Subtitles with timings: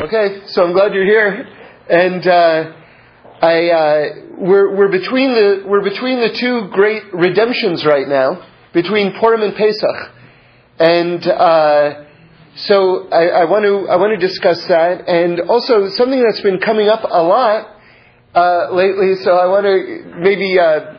[0.00, 1.44] Okay, so I'm glad you're here,
[1.90, 2.72] and uh,
[3.42, 4.04] I uh,
[4.38, 9.56] we're we're between the we're between the two great redemptions right now, between Purim and
[9.56, 10.14] Pesach,
[10.78, 12.04] and uh,
[12.54, 16.60] so I, I, want to I want to discuss that, and also something that's been
[16.60, 17.66] coming up a lot
[18.36, 19.16] uh, lately.
[19.24, 20.94] So I want to maybe uh,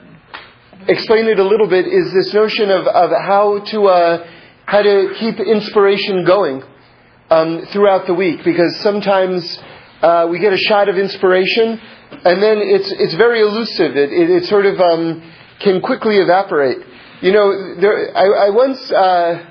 [0.89, 1.88] explain it a little bit.
[1.88, 4.27] Is this notion of of how to uh,
[4.66, 6.63] how to keep inspiration going
[7.30, 9.60] um, throughout the week because sometimes
[10.01, 11.79] uh, we get a shot of inspiration
[12.11, 13.96] and then it's it's very elusive.
[13.96, 16.78] It it, it sort of um, can quickly evaporate.
[17.21, 18.92] You know, there, I, I once.
[18.92, 19.46] Uh,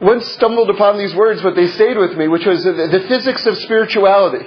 [0.00, 3.44] once stumbled upon these words, but they stayed with me, which was the, the physics
[3.44, 4.46] of spirituality.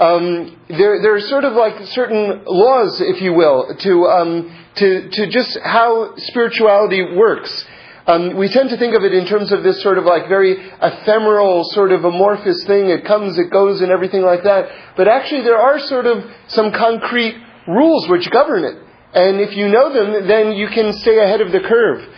[0.00, 5.08] Um, there, there are sort of like certain laws, if you will, to, um, to,
[5.08, 7.64] to just how spirituality works.
[8.08, 10.56] Um, we tend to think of it in terms of this sort of like very
[10.80, 12.88] ephemeral, sort of amorphous thing.
[12.88, 14.70] It comes, it goes, and everything like that.
[14.96, 18.78] But actually, there are sort of some concrete rules which govern it.
[19.12, 22.08] And if you know them, then you can stay ahead of the curve.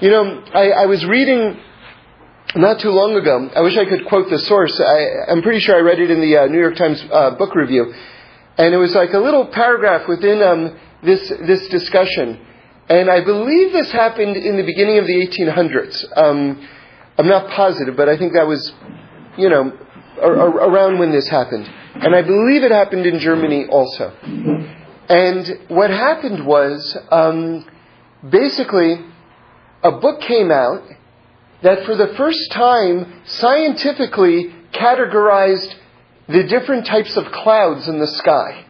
[0.00, 1.58] You know, I, I was reading
[2.54, 3.50] not too long ago.
[3.54, 4.78] I wish I could quote the source.
[4.78, 7.56] I, am pretty sure I read it in the uh, New York Times uh, book
[7.56, 7.92] review,
[8.56, 12.46] and it was like a little paragraph within um, this this discussion
[12.90, 16.04] and I believe this happened in the beginning of the 1800s.
[16.16, 16.68] Um,
[17.16, 18.72] I'm not positive, but I think that was,
[19.38, 19.72] you know,
[20.20, 21.70] around when this happened.
[21.94, 24.12] And I believe it happened in Germany also.
[25.08, 27.64] And what happened was, um,
[28.28, 28.96] basically,
[29.84, 30.82] a book came out
[31.62, 35.76] that for the first time scientifically categorized
[36.26, 38.66] the different types of clouds in the sky.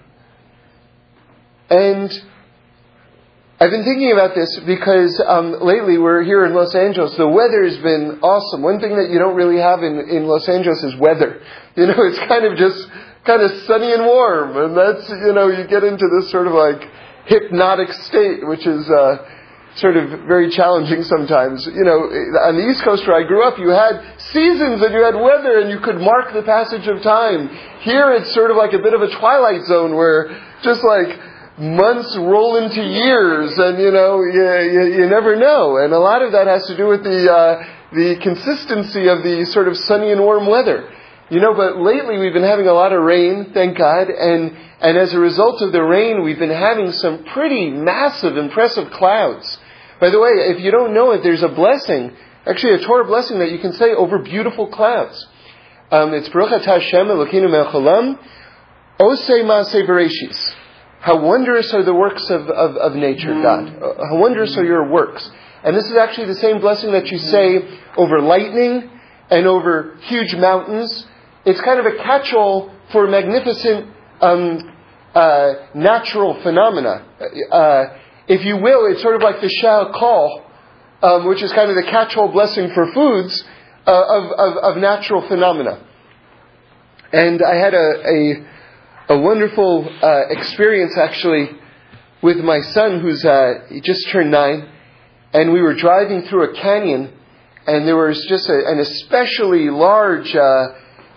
[1.71, 2.30] And
[3.63, 7.15] I've been thinking about this because um, lately we're here in Los Angeles.
[7.17, 8.63] The weather's been awesome.
[8.63, 11.43] One thing that you don't really have in, in Los Angeles is weather.
[11.77, 12.89] You know, it's kind of just
[13.25, 16.53] kind of sunny and warm, and that's you know you get into this sort of
[16.53, 16.83] like
[17.27, 19.25] hypnotic state, which is uh,
[19.77, 21.65] sort of very challenging sometimes.
[21.65, 22.11] You know,
[22.43, 24.03] on the East Coast where I grew up, you had
[24.35, 27.49] seasons and you had weather, and you could mark the passage of time.
[27.81, 30.27] Here, it's sort of like a bit of a twilight zone where
[30.63, 31.30] just like
[31.61, 35.77] months roll into years, and you know you, you, you, never know.
[35.77, 39.45] And a lot of that has to do with the uh, the consistency of the
[39.53, 40.89] sort of sunny and warm weather.
[41.29, 44.97] You know, but lately we've been having a lot of rain, thank God, and and
[44.97, 49.59] as a result of the rain, we've been having some pretty massive, impressive clouds.
[50.01, 52.17] By the way, if you don't know it, there's a blessing,
[52.47, 55.27] actually a Torah blessing that you can say over beautiful clouds.
[55.93, 58.19] Um, it's Baruch Hashem Elokeinu Melech Haolam,
[58.99, 60.55] Osei Maaseh Bereshis.
[61.01, 63.33] How wondrous are the works of, of, of nature.
[63.33, 63.69] God.
[63.81, 65.29] How wondrous are your works.
[65.65, 68.91] And this is actually the same blessing that you say over lightning
[69.31, 71.07] and over huge mountains.
[71.47, 74.77] It's kind of a catch-all for magnificent um,
[75.15, 77.07] uh, natural phenomena.
[77.51, 77.85] Uh,
[78.29, 80.45] if you will, it's sort of like the Shehakol,
[81.03, 83.43] um, which is kind of the catch-all blessing for foods
[83.87, 85.83] uh, of, of, of, natural phenomena.
[87.13, 88.47] And I had a, a
[89.11, 91.51] a wonderful uh, experience actually
[92.23, 94.69] with my son, who's uh, just turned nine,
[95.33, 97.13] and we were driving through a canyon,
[97.67, 100.39] and there was just a, an especially large uh,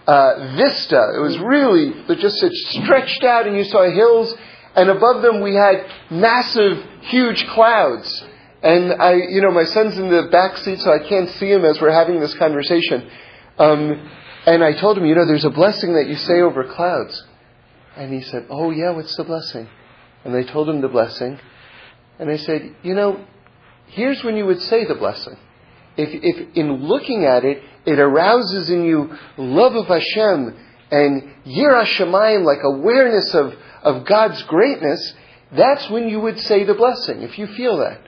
[0.07, 1.13] uh vista.
[1.15, 4.33] It was really just it stretched out, and you saw hills,
[4.75, 8.23] and above them we had massive, huge clouds.
[8.63, 11.63] And I, you know, my son's in the back seat, so I can't see him
[11.63, 13.07] as we're having this conversation.
[13.59, 14.09] Um,
[14.47, 17.23] and I told him, you know, there's a blessing that you say over clouds.
[17.95, 19.67] And he said, Oh, yeah, what's the blessing?
[20.23, 21.39] And they told him the blessing.
[22.19, 23.25] And I said, You know,
[23.87, 25.37] here's when you would say the blessing.
[25.95, 30.55] If, if in looking at it, it arouses in you love of Hashem
[30.91, 35.13] and yirah shamayim, like awareness of, of God's greatness,
[35.51, 38.01] that's when you would say the blessing, if you feel that.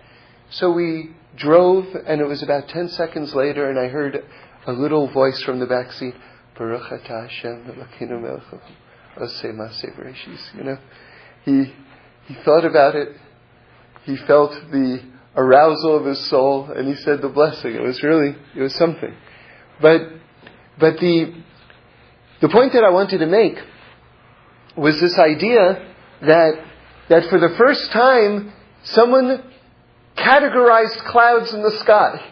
[0.52, 4.24] So we drove, and it was about 10 seconds later, and I heard
[4.66, 6.16] a little voice from the back seat,
[6.58, 7.86] Baruch Hashem,
[10.56, 10.78] you know,
[11.46, 11.74] he
[12.28, 13.10] he thought about it.
[14.04, 15.02] He felt the
[15.36, 17.74] arousal of his soul, and he said the blessing.
[17.76, 19.14] It was really it was something.
[19.82, 20.02] But
[20.80, 21.34] but the
[22.42, 23.58] the point that I wanted to make
[24.78, 26.66] was this idea that
[27.10, 28.54] that for the first time
[28.84, 29.44] someone
[30.18, 32.32] categorized clouds in the sky.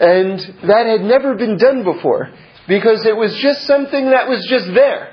[0.00, 2.32] And that had never been done before
[2.66, 5.11] because it was just something that was just there.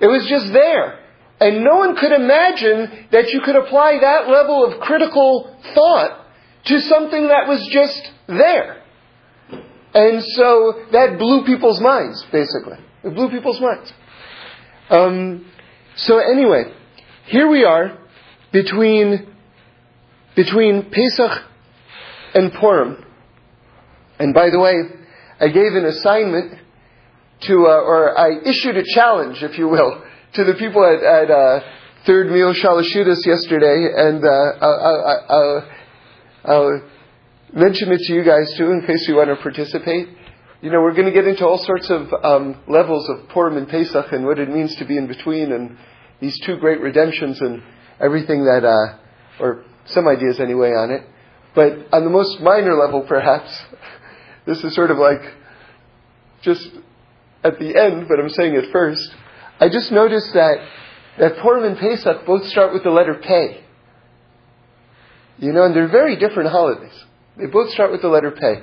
[0.00, 1.00] It was just there.
[1.40, 6.26] And no one could imagine that you could apply that level of critical thought
[6.64, 8.82] to something that was just there.
[9.94, 12.78] And so that blew people's minds, basically.
[13.04, 13.92] It blew people's minds.
[14.90, 15.46] Um,
[15.96, 16.72] so anyway,
[17.26, 17.98] here we are
[18.52, 19.32] between
[20.34, 21.44] between Pesach
[22.34, 23.04] and Purim.
[24.18, 24.74] And by the way,
[25.40, 26.58] I gave an assignment
[27.42, 30.02] to, uh, or I issued a challenge, if you will,
[30.34, 31.60] to the people at, at uh,
[32.06, 35.68] Third Meal Shalashudas yesterday, and uh, I'll, I'll,
[36.44, 36.82] I'll,
[37.52, 40.08] mention it to you guys too, in case you want to participate.
[40.60, 43.68] You know, we're going to get into all sorts of um, levels of Purim and
[43.68, 45.76] Pesach and what it means to be in between, and
[46.20, 47.62] these two great redemptions and
[48.00, 51.02] everything that, uh, or some ideas anyway on it.
[51.54, 53.58] But on the most minor level, perhaps,
[54.46, 55.22] this is sort of like
[56.42, 56.68] just
[57.46, 59.14] at the end, but I'm saying it first.
[59.60, 60.56] I just noticed that
[61.18, 63.64] that Purim and Pesach both start with the letter Pei.
[65.38, 66.92] You know, and they're very different holidays.
[67.36, 68.54] They both start with the letter P.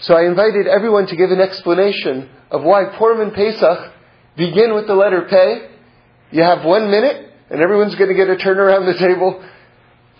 [0.00, 3.92] So I invited everyone to give an explanation of why Purim and Pesach
[4.36, 6.36] begin with the letter P.
[6.36, 9.42] You have one minute, and everyone's going to get a turn around the table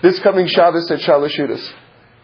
[0.03, 1.73] this coming Shabbos at Shalashudas.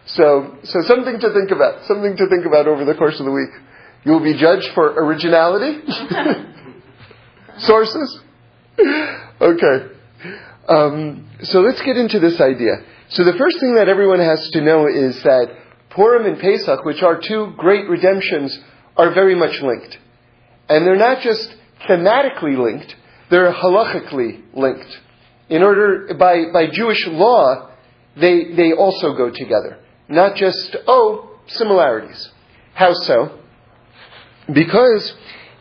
[0.07, 1.85] So, so something to think about.
[1.85, 3.49] Something to think about over the course of the week.
[4.05, 5.79] You will be judged for originality,
[7.57, 8.19] sources.
[9.41, 9.87] Okay.
[10.67, 12.83] Um, so let's get into this idea.
[13.09, 15.55] So the first thing that everyone has to know is that
[15.89, 18.57] Purim and Pesach, which are two great redemptions,
[18.95, 19.97] are very much linked.
[20.69, 21.55] And they're not just
[21.87, 22.95] thematically linked,
[23.31, 24.99] they're halachically linked.
[25.49, 27.71] In order, by, by Jewish law,
[28.15, 29.79] they, they also go together.
[30.09, 32.31] Not just, oh, similarities.
[32.73, 33.39] How so?
[34.51, 35.13] Because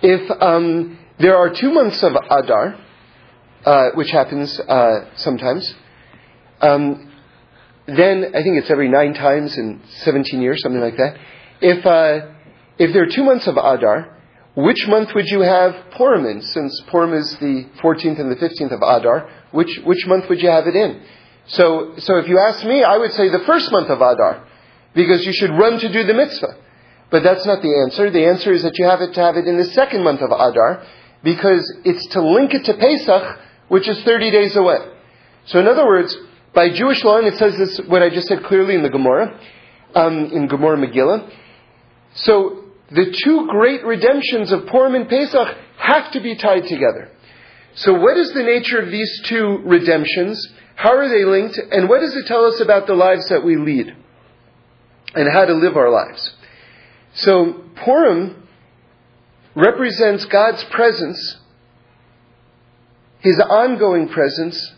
[0.03, 2.79] if um, there are two months of Adar,
[3.65, 5.75] uh, which happens uh, sometimes,
[6.61, 7.11] um,
[7.87, 11.17] then I think it's every nine times in 17 years, something like that.
[11.61, 12.33] If, uh,
[12.79, 14.19] if there are two months of Adar,
[14.55, 16.43] which month would you have Purim in?
[16.43, 20.49] Since Purim is the 14th and the 15th of Adar, which, which month would you
[20.49, 21.03] have it in?
[21.47, 24.47] So, so if you ask me, I would say the first month of Adar,
[24.95, 26.57] because you should run to do the mitzvah.
[27.11, 28.11] But that's not the answer.
[28.11, 30.31] The answer is that you have it to have it in the second month of
[30.31, 30.85] Adar,
[31.23, 34.79] because it's to link it to Pesach, which is 30 days away.
[35.47, 36.17] So in other words,
[36.55, 39.39] by Jewish law, and it says this, what I just said clearly in the Gemara,
[39.95, 41.31] um, in Gemara Megillah.
[42.15, 45.49] So the two great redemptions of Purim and Pesach
[45.79, 47.11] have to be tied together.
[47.75, 50.49] So what is the nature of these two redemptions?
[50.77, 51.59] How are they linked?
[51.59, 53.95] And what does it tell us about the lives that we lead?
[55.15, 56.35] And how to live our lives?
[57.15, 58.47] So Purim
[59.55, 61.39] represents God's presence,
[63.21, 64.73] His ongoing presence,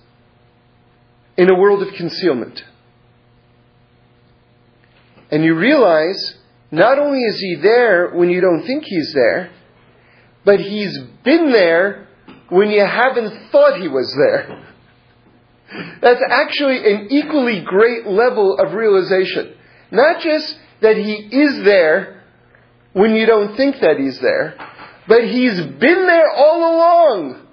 [1.37, 2.63] in a world of concealment.
[5.31, 6.37] And you realize
[6.71, 9.51] not only is he there when you don't think he's there,
[10.45, 12.09] but he's been there
[12.49, 14.63] when you haven't thought he was there.
[16.01, 19.55] That's actually an equally great level of realization.
[19.91, 22.16] Not just that he is there
[22.97, 24.55] when you don't think that he's there,
[25.07, 27.47] but he's been there all along.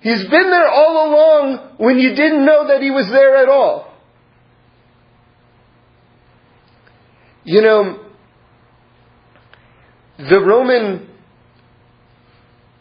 [0.00, 3.94] He's been there all along when you didn't know that he was there at all.
[7.44, 8.04] You know,
[10.18, 11.08] the Roman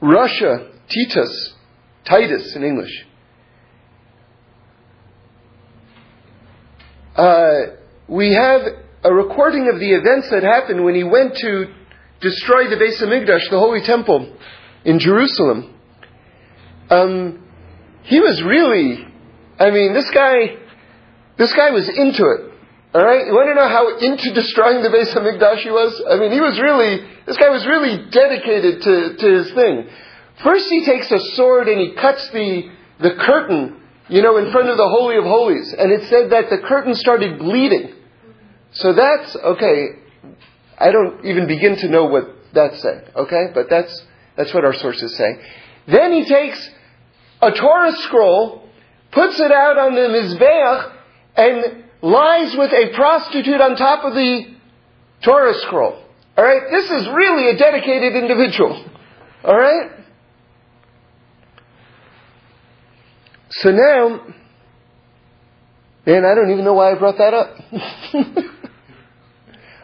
[0.02, 1.54] Rasha, Titus,
[2.04, 3.06] Titus in English,
[7.16, 7.60] uh,
[8.10, 11.74] we have a recording of the events that happened when he went to
[12.20, 14.36] destroy the Beis Hamikdash, the Holy Temple
[14.84, 15.74] in Jerusalem.
[16.90, 17.48] Um,
[18.04, 19.08] he was really,
[19.60, 20.58] I mean, this guy,
[21.38, 22.52] this guy was into it.
[22.92, 26.02] All right, you want to know how into destroying the Beis Hamikdash he was?
[26.10, 29.88] I mean, he was really, this guy was really dedicated to, to his thing.
[30.44, 33.80] First, he takes a sword and he cuts the the curtain,
[34.10, 36.96] you know, in front of the Holy of Holies, and it said that the curtain
[36.96, 37.96] started bleeding.
[38.74, 39.88] So that's okay.
[40.78, 42.24] I don't even begin to know what
[42.54, 43.02] that's saying.
[43.16, 45.40] Okay, but that's that's what our source is saying.
[45.88, 46.70] Then he takes
[47.42, 48.70] a Torah scroll,
[49.12, 50.96] puts it out on the Mizbeach,
[51.36, 54.56] and lies with a prostitute on top of the
[55.24, 56.04] Torah scroll.
[56.38, 56.62] Alright?
[56.72, 58.86] This is really a dedicated individual.
[59.44, 59.92] Alright?
[63.52, 64.26] So now,
[66.06, 67.58] man, I don't even know why I brought that up.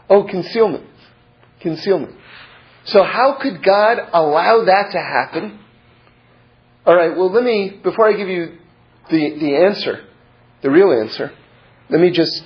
[0.09, 0.85] oh, concealment.
[1.61, 2.15] Concealment.
[2.85, 5.59] So how could God allow that to happen?
[6.85, 8.57] All right, well, let me, before I give you
[9.09, 10.05] the, the answer,
[10.61, 11.31] the real answer,
[11.89, 12.43] let me just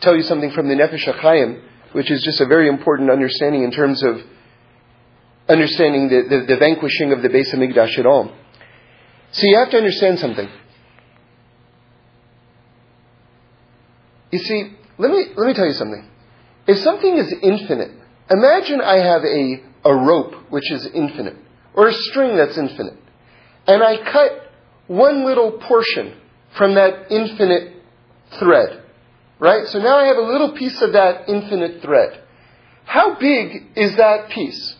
[0.00, 1.62] tell you something from the Nefesh HaChaim,
[1.92, 4.20] which is just a very important understanding in terms of
[5.48, 8.32] understanding the, the, the vanquishing of the Beis Hamikdash at all.
[9.32, 10.48] So you have to understand something.
[14.30, 16.08] You see, let me, let me tell you something.
[16.66, 17.92] If something is infinite,
[18.30, 21.36] imagine I have a, a rope which is infinite,
[21.74, 22.98] or a string that's infinite,
[23.66, 24.50] and I cut
[24.86, 26.16] one little portion
[26.56, 27.74] from that infinite
[28.38, 28.82] thread.
[29.38, 29.66] Right?
[29.68, 32.22] So now I have a little piece of that infinite thread.
[32.84, 34.76] How big is that piece?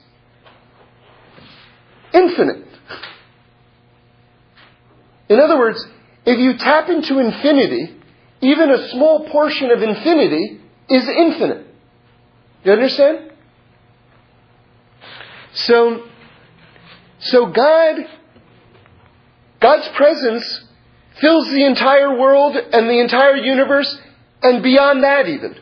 [2.15, 2.65] Infinite.
[5.29, 5.85] In other words,
[6.25, 7.97] if you tap into infinity,
[8.41, 11.66] even a small portion of infinity is infinite.
[12.67, 13.31] You understand?
[15.55, 16.05] So,
[17.21, 17.95] so God,
[19.61, 20.65] God's presence
[21.21, 23.97] fills the entire world and the entire universe
[24.43, 25.55] and beyond that even.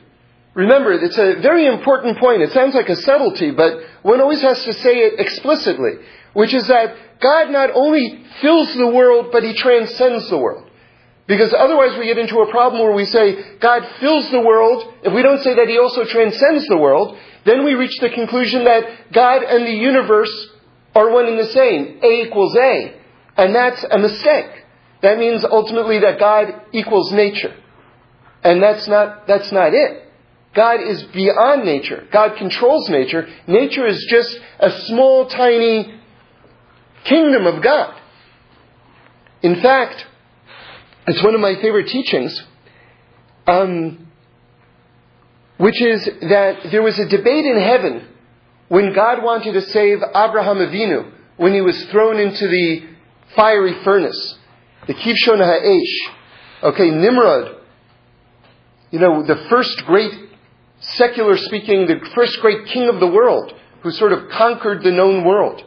[0.55, 2.41] Remember, it's a very important point.
[2.41, 5.97] It sounds like a subtlety, but one always has to say it explicitly,
[6.33, 10.71] which is that God not only fills the world, but He transcends the world.
[11.27, 15.13] Because otherwise we get into a problem where we say God fills the world, if
[15.13, 17.17] we don't say that He also transcends the world,
[17.47, 20.49] then we reach the conclusion that God and the universe
[20.95, 22.01] are one and the same.
[22.03, 23.01] A equals A.
[23.37, 24.65] And that's a mistake.
[25.03, 27.55] That means ultimately that God equals nature.
[28.43, 30.03] And that's not, that's not it.
[30.55, 32.07] God is beyond nature.
[32.13, 33.27] God controls nature.
[33.47, 36.01] Nature is just a small, tiny
[37.05, 38.01] kingdom of God.
[39.43, 40.07] In fact,
[41.07, 42.43] it's one of my favorite teachings,
[43.47, 44.07] um,
[45.59, 48.09] which is that there was a debate in heaven
[48.69, 52.87] when God wanted to save Abraham Avinu when he was thrown into the
[53.37, 54.39] fiery furnace,
[54.87, 56.15] the Kivshon Ha'esh.
[56.63, 57.57] Okay, Nimrod,
[58.91, 60.13] you know, the first great
[60.81, 65.25] secular speaking, the first great king of the world who sort of conquered the known
[65.25, 65.63] world.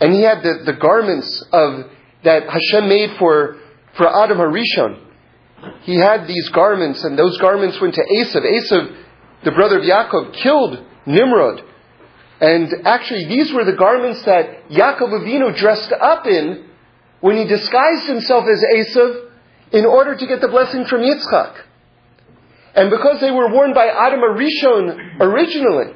[0.00, 1.90] And he had the, the garments of
[2.24, 3.56] that Hashem made for,
[3.96, 5.00] for Adam Harishon.
[5.82, 8.42] He had these garments, and those garments went to Esav.
[8.42, 8.96] Esav,
[9.44, 11.62] the brother of Yaakov, killed Nimrod.
[12.40, 16.68] And actually, these were the garments that Yaakov Avinu dressed up in
[17.20, 19.30] when he disguised himself as Esav
[19.72, 21.62] in order to get the blessing from Yitzchak.
[22.74, 25.94] And because they were worn by Adam Arishon originally,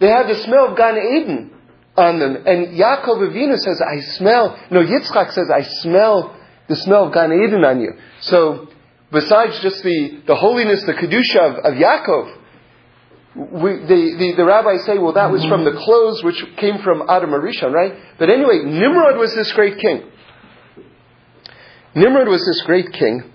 [0.00, 1.50] they had the smell of Gan Eden
[1.96, 2.36] on them.
[2.46, 6.36] And Yaakov Avinu says, I smell, no, Yitzchak says, I smell
[6.68, 7.94] the smell of Gan Eden on you.
[8.20, 8.68] So,
[9.10, 12.34] besides just the, the holiness, the Kedusha of, of Yaakov,
[13.34, 17.08] we, the, the, the, rabbis say, well, that was from the clothes which came from
[17.08, 17.94] Adam Arishon, right?
[18.18, 20.02] But anyway, Nimrod was this great king.
[21.94, 23.30] Nimrod was this great king.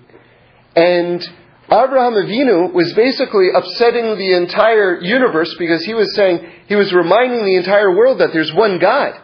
[0.76, 1.22] And
[1.66, 7.44] Abraham Avinu was basically upsetting the entire universe because he was saying, he was reminding
[7.44, 9.18] the entire world that there's one God.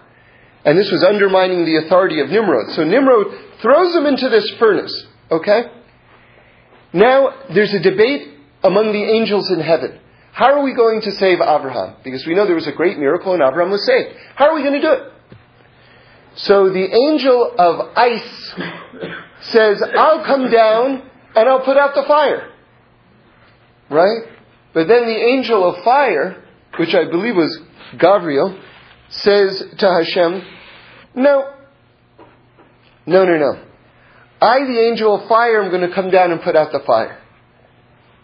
[0.64, 2.70] And this was undermining the authority of Nimrod.
[2.72, 3.26] So Nimrod
[3.62, 5.64] throws him into this furnace, okay?
[6.92, 8.28] Now, there's a debate
[8.62, 9.98] among the angels in heaven.
[10.32, 11.96] How are we going to save Abraham?
[12.04, 14.16] Because we know there was a great miracle and Abraham was saved.
[14.34, 15.12] How are we going to do it?
[16.36, 18.54] So the angel of ice
[19.42, 22.52] says, I'll come down and I'll put out the fire.
[23.90, 24.22] Right?
[24.72, 26.44] But then the angel of fire,
[26.78, 27.58] which I believe was
[27.98, 28.58] Gabriel,
[29.10, 30.42] says to Hashem,
[31.16, 31.56] No.
[33.10, 33.60] No, no, no.
[34.40, 37.18] I, the angel of fire, am going to come down and put out the fire.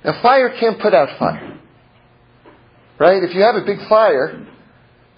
[0.05, 1.59] Now, fire can't put out fire.
[2.97, 3.21] Right?
[3.25, 4.47] If you have a big fire,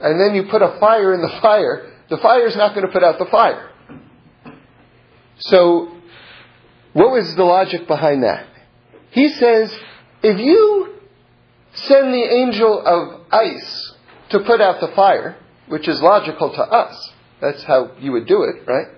[0.01, 2.93] and then you put a fire in the fire, the fire is not going to
[2.93, 3.71] put out the fire.
[5.37, 5.95] So,
[6.95, 8.47] what was the logic behind that?
[9.11, 9.71] He says,
[10.23, 10.95] if you
[11.75, 13.93] send the angel of ice
[14.31, 18.45] to put out the fire, which is logical to us, that's how you would do
[18.45, 18.98] it, right?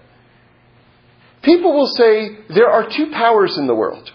[1.42, 4.10] People will say there are two powers in the world.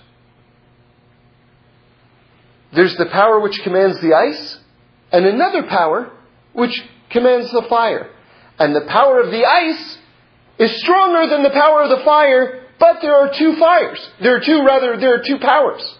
[2.74, 4.60] There's the power which commands the ice,
[5.12, 6.12] and another power
[6.53, 8.12] which commands the fire.
[8.60, 9.98] And the power of the ice
[10.60, 14.10] is stronger than the power of the fire but there are two fires.
[14.22, 15.98] There are two, rather, there are two powers.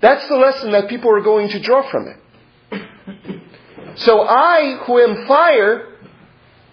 [0.00, 2.16] That's the lesson that people are going to draw from it.
[3.96, 5.96] So I, who am fire,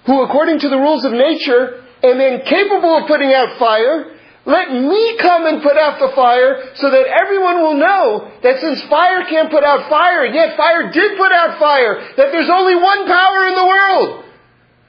[0.06, 4.16] who according to the rules of nature am incapable of putting out fire,
[4.46, 8.82] let me come and put out the fire so that everyone will know that since
[8.84, 12.76] fire can't put out fire, and yet fire did put out fire, that there's only
[12.76, 14.26] one power in the world.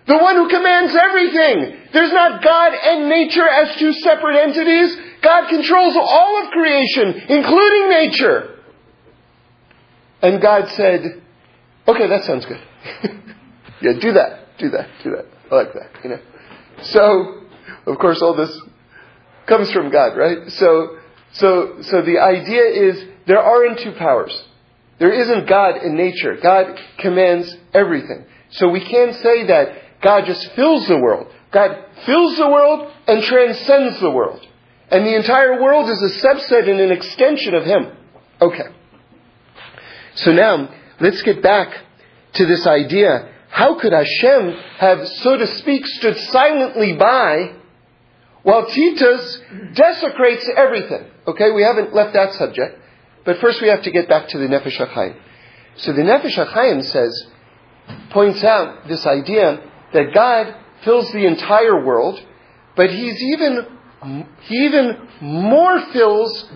[0.07, 1.77] The one who commands everything.
[1.93, 4.97] There's not God and nature as two separate entities.
[5.23, 8.59] God controls all of creation, including nature.
[10.23, 11.23] And God said,
[11.87, 12.61] Okay, that sounds good.
[13.83, 15.27] yeah, do that, do that, do that.
[15.51, 16.21] I like that, you know.
[16.83, 17.43] So,
[17.87, 18.59] of course, all this
[19.47, 20.49] comes from God, right?
[20.49, 20.99] So,
[21.33, 24.37] so, so the idea is there aren't two powers.
[24.99, 26.37] There isn't God in nature.
[26.43, 28.27] God commands everything.
[28.51, 31.33] So we can't say that God just fills the world.
[31.53, 31.71] God
[32.07, 34.47] fills the world and transcends the world.
[34.91, 37.97] And the entire world is a subset and an extension of Him.
[38.41, 38.75] Okay.
[40.17, 41.69] So now, let's get back
[42.35, 43.33] to this idea.
[43.51, 47.55] How could Hashem have, so to speak, stood silently by
[48.43, 49.41] while Titus
[49.75, 51.05] desecrates everything?
[51.27, 52.79] Okay, we haven't left that subject.
[53.25, 55.17] But first we have to get back to the Nefesh HaChaim.
[55.77, 57.27] So the Nefesh HaChaim says,
[58.11, 59.61] points out this idea
[59.93, 60.55] that God
[60.85, 62.21] fills the entire world,
[62.77, 63.67] but he's even,
[64.43, 66.49] he even more fills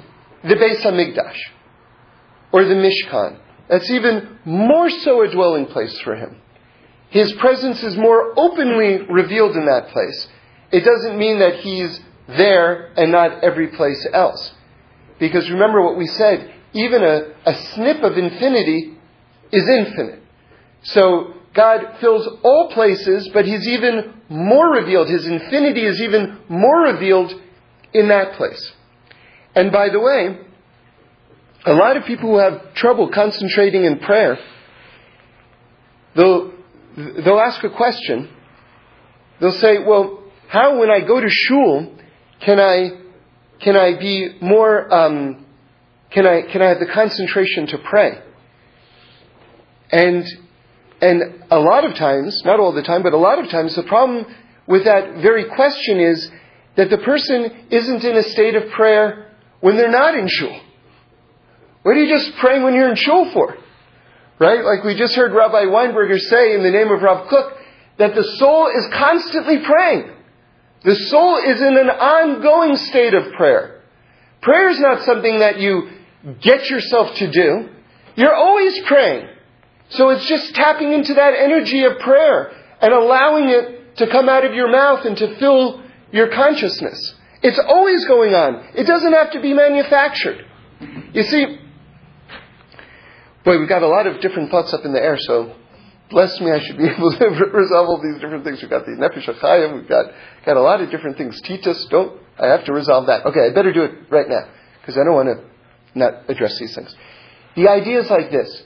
[0.43, 1.39] the Beis HaMikdash,
[2.53, 3.41] or the Mishkan.
[3.69, 6.41] That's even more so a dwelling place for him.
[7.14, 10.26] His presence is more openly revealed in that place.
[10.73, 14.52] It doesn't mean that he's there and not every place else.
[15.21, 18.99] Because remember what we said, even a, a snip of infinity
[19.52, 20.25] is infinite.
[20.83, 25.09] So God fills all places, but He's even more revealed.
[25.09, 27.33] His infinity is even more revealed
[27.92, 28.73] in that place.
[29.54, 30.40] And by the way,
[31.64, 34.37] a lot of people who have trouble concentrating in prayer,
[36.16, 36.53] they'll,
[36.97, 38.31] they'll ask a question.
[39.41, 41.91] They'll say, well, how when I go to shul
[42.41, 42.91] can I,
[43.61, 45.47] can I be more, um,
[46.11, 48.19] can I, can I have the concentration to pray?
[49.91, 50.27] And
[51.01, 53.83] and a lot of times, not all the time, but a lot of times, the
[53.83, 54.25] problem
[54.67, 56.31] with that very question is
[56.77, 60.59] that the person isn't in a state of prayer when they're not in shul.
[61.83, 63.55] What are you just praying when you're in shul for?
[64.38, 64.64] Right?
[64.64, 67.57] Like we just heard Rabbi Weinberger say in the name of Rav Kook
[67.99, 70.11] that the soul is constantly praying.
[70.82, 73.82] The soul is in an ongoing state of prayer.
[74.43, 75.89] Prayer is not something that you
[76.41, 77.69] get yourself to do.
[78.17, 79.28] You're always praying.
[79.91, 84.45] So it's just tapping into that energy of prayer and allowing it to come out
[84.45, 85.82] of your mouth and to fill
[86.13, 87.15] your consciousness.
[87.43, 88.65] It's always going on.
[88.75, 90.45] It doesn't have to be manufactured.
[91.13, 91.58] You see,
[93.45, 95.54] boy, we've got a lot of different thoughts up in the air, so
[96.11, 98.61] bless me, I should be able to resolve all these different things.
[98.61, 100.07] We've got the Nefesh HaChaim, we've got,
[100.45, 101.41] got a lot of different things.
[101.43, 103.26] Titus, don't, I have to resolve that.
[103.26, 104.49] Okay, I better do it right now,
[104.80, 106.95] because I don't want to not address these things.
[107.57, 108.63] The idea is like this.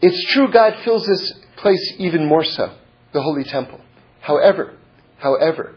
[0.00, 2.74] It's true God fills this place even more so,
[3.12, 3.80] the Holy Temple.
[4.20, 4.76] However,
[5.18, 5.76] however,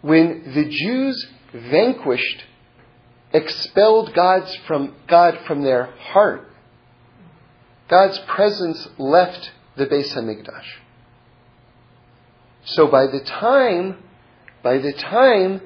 [0.00, 2.44] when the Jews vanquished,
[3.32, 6.48] expelled God's from, God from their heart,
[7.88, 10.66] God's presence left the Beis Hamikdash.
[12.64, 13.98] So by the time,
[14.62, 15.60] by the time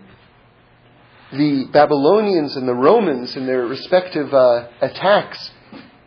[1.32, 5.50] the Babylonians and the Romans in their respective uh, attacks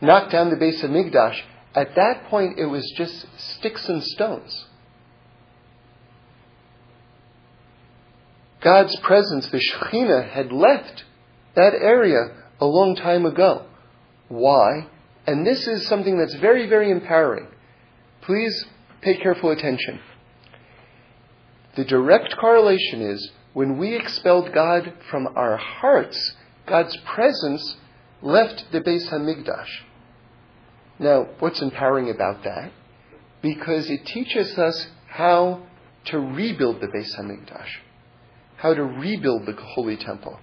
[0.02, 1.40] knocked down the Beis Hamikdash,
[1.76, 4.66] at that point, it was just sticks and stones.
[8.62, 11.04] God's presence, the Shekhinah, had left
[11.60, 13.66] that area a long time ago.
[14.30, 14.88] Why?
[15.28, 17.48] And this is something that's very, very empowering.
[18.22, 18.66] Please
[19.02, 20.00] pay careful attention.
[21.76, 27.78] The direct correlation is when we expelled God from our hearts, God's presence
[28.22, 29.70] left the Beis Hamikdash.
[31.00, 32.72] Now, what's empowering about that?
[33.42, 35.64] Because it teaches us how
[36.06, 37.70] to rebuild the Beis Hamikdash,
[38.58, 40.40] how to rebuild the Holy Temple.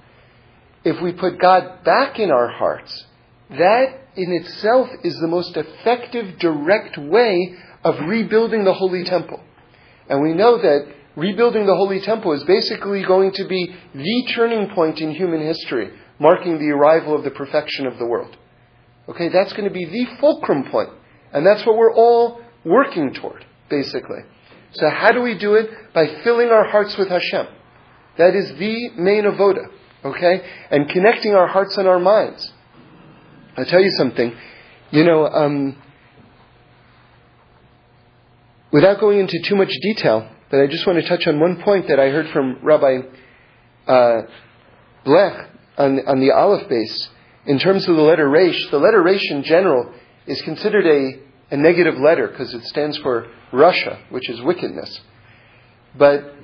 [0.86, 3.06] If we put God back in our hearts,
[3.50, 9.42] that in itself is the most effective, direct way of rebuilding the Holy Temple.
[10.08, 14.70] And we know that rebuilding the Holy Temple is basically going to be the turning
[14.76, 18.36] point in human history, marking the arrival of the perfection of the world.
[19.08, 20.90] Okay, that's going to be the fulcrum point.
[21.32, 24.20] And that's what we're all working toward, basically.
[24.74, 25.68] So how do we do it?
[25.92, 27.48] By filling our hearts with Hashem.
[28.18, 29.72] That is the main avoda.
[30.04, 30.42] Okay?
[30.70, 32.52] And connecting our hearts and our minds.
[33.56, 34.36] I'll tell you something.
[34.90, 35.82] You know, um,
[38.70, 41.88] without going into too much detail, but I just want to touch on one point
[41.88, 42.98] that I heard from Rabbi
[43.86, 44.22] uh,
[45.04, 47.08] Blech on, on the Aleph Beis
[47.46, 49.92] in terms of the letter Resh, the letter Resh in general
[50.26, 55.00] is considered a, a negative letter because it stands for Rasha, which is wickedness.
[55.96, 56.34] But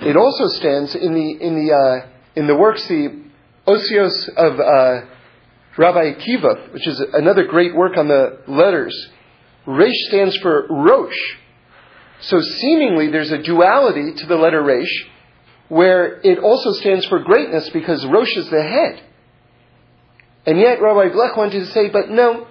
[0.00, 3.22] it also stands in the in the uh, in the works the
[3.66, 5.06] Osios of uh,
[5.76, 9.10] Rabbi Akiva, which is another great work on the letters,
[9.66, 11.16] Resh stands for Rosh.
[12.20, 15.06] So seemingly there's a duality to the letter Resh,
[15.68, 19.02] where it also stands for greatness because Rosh is the head.
[20.46, 22.46] And yet Rabbi Blech wanted to say, but no,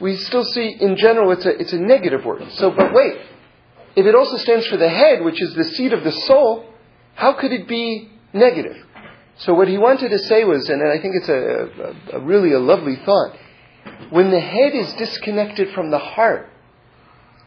[0.00, 2.44] we still see in general it's a, it's a negative word.
[2.52, 3.18] So, but wait,
[3.96, 6.64] if it also stands for the head, which is the seat of the soul,
[7.14, 8.76] how could it be negative?
[9.44, 12.52] So what he wanted to say was, and I think it's a, a, a really
[12.52, 13.36] a lovely thought,
[14.10, 16.48] when the head is disconnected from the heart,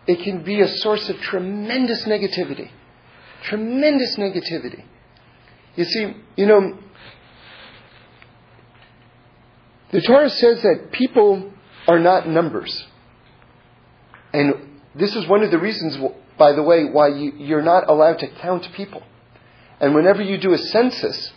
[0.06, 2.70] it can be a source of tremendous negativity.
[3.44, 4.84] Tremendous negativity.
[5.78, 6.78] You see, you know,
[9.92, 11.54] the Torah says that people
[11.88, 12.86] are not numbers.
[14.34, 15.98] And this is one of the reasons,
[16.38, 19.02] by the way, why you, are not allowed to count people.
[19.80, 21.32] And whenever you do a census,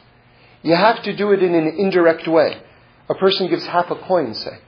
[0.63, 2.61] you have to do it in an indirect way.
[3.09, 4.59] A person gives half a coin, say.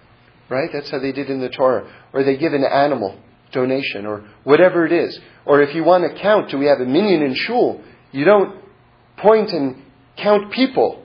[0.48, 0.70] Right?
[0.72, 1.90] That's how they did in the Torah.
[2.12, 3.18] Or they give an animal
[3.53, 5.18] donation, or whatever it is.
[5.44, 7.83] Or if you want to count, do we have a minyan in shul?
[8.12, 8.62] You don't
[9.16, 9.83] point and
[10.16, 11.05] count people.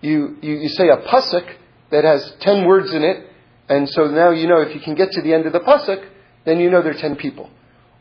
[0.00, 1.48] You, you, you say a pasuk
[1.90, 3.26] that has ten words in it,
[3.68, 6.06] and so now you know if you can get to the end of the pasuk,
[6.44, 7.50] then you know there are ten people.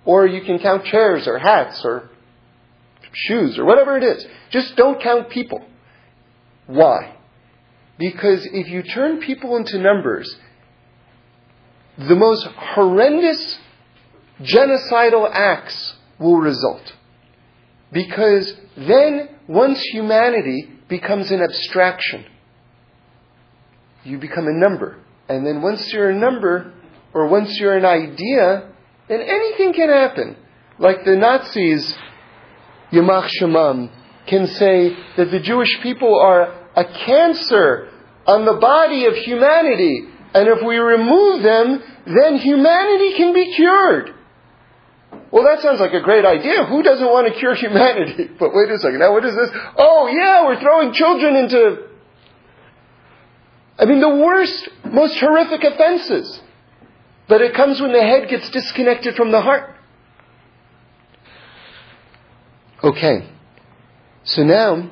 [0.06, 2.10] Or you can count chairs or hats or
[3.14, 4.26] shoes or whatever it is.
[4.50, 5.66] Just don't count people.
[6.68, 7.16] Why?
[7.98, 10.36] Because if you turn people into numbers,
[11.98, 13.60] the most horrendous
[14.42, 16.94] genocidal acts will result.
[17.92, 22.26] Because then, once humanity becomes an abstraction,
[24.04, 24.98] you become a number.
[25.30, 26.74] And then once you're a number,
[27.14, 28.70] or once you're an idea,
[29.08, 30.36] then anything can happen.
[30.80, 31.96] Like the Nazis,
[32.92, 33.92] Yamach Shemam,
[34.28, 37.90] can say that the Jewish people are a cancer
[38.26, 44.14] on the body of humanity, and if we remove them, then humanity can be cured.
[45.32, 46.66] Well, that sounds like a great idea.
[46.66, 48.30] Who doesn't want to cure humanity?
[48.40, 49.00] But wait a second.
[49.00, 49.50] Now, what is this?
[49.78, 51.88] Oh, yeah, we're throwing children into.
[53.80, 56.40] I mean, the worst, most horrific offenses.
[57.28, 59.76] But it comes when the head gets disconnected from the heart.
[62.84, 63.33] Okay.
[64.24, 64.90] So now,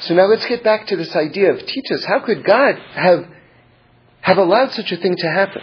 [0.00, 2.04] so now let's get back to this idea of Titus.
[2.04, 3.26] How could God have,
[4.20, 5.62] have allowed such a thing to happen?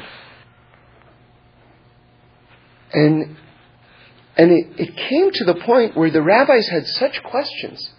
[2.92, 3.38] And,
[4.36, 7.92] and it, it came to the point where the rabbis had such questions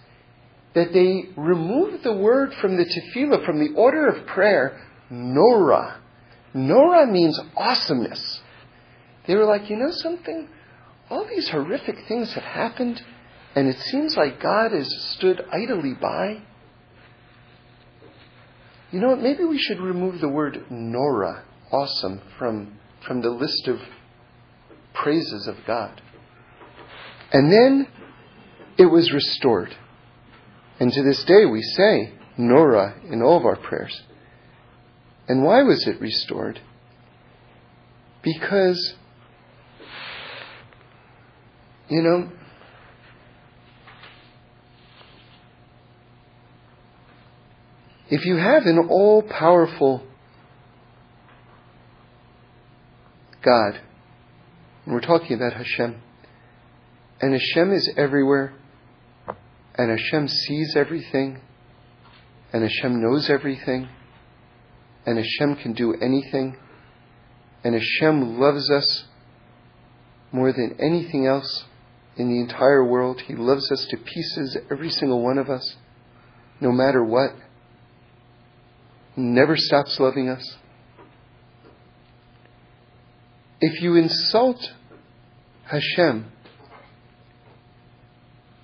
[0.73, 5.99] that they removed the word from the tefillah, from the order of prayer, Nora.
[6.53, 8.41] Nora means awesomeness.
[9.27, 10.49] They were like, you know something?
[11.09, 13.01] All these horrific things have happened,
[13.57, 16.43] and it seems like God has stood idly by.
[18.91, 19.19] You know what?
[19.19, 23.79] Maybe we should remove the word Nora, awesome, from, from the list of
[24.93, 25.99] praises of God.
[27.33, 27.87] And then
[28.77, 29.75] it was restored.
[30.79, 34.03] And to this day we say Nora in all of our prayers.
[35.27, 36.61] And why was it restored?
[38.21, 38.93] Because,
[41.89, 42.29] you know,
[48.09, 50.03] if you have an all powerful
[53.43, 53.79] God,
[54.85, 56.01] and we're talking about Hashem,
[57.21, 58.53] and Hashem is everywhere,
[59.75, 61.41] and Hashem sees everything,
[62.53, 63.89] and Hashem knows everything,
[65.05, 66.57] and Hashem can do anything,
[67.63, 69.05] and Hashem loves us
[70.31, 71.65] more than anything else
[72.17, 73.21] in the entire world.
[73.21, 75.75] He loves us to pieces, every single one of us,
[76.59, 77.31] no matter what.
[79.17, 80.55] Never stops loving us.
[83.59, 84.61] If you insult
[85.65, 86.31] Hashem,